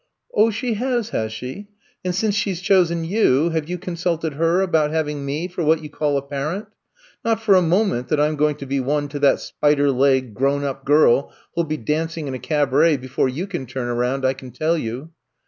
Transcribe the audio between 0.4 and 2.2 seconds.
she has, has she— and